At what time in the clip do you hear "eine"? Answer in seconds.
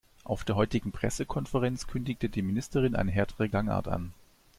2.95-3.11